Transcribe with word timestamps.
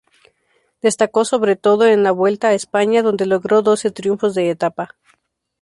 Destacó, 0.81 1.25
sobre 1.25 1.55
todo, 1.55 1.85
en 1.85 2.01
la 2.01 2.09
Vuelta 2.11 2.47
a 2.47 2.53
España, 2.55 3.03
donde 3.03 3.27
logró 3.27 3.61
doce 3.61 3.91
triunfos 3.91 4.33
de 4.33 4.49
etapa. 4.49 4.95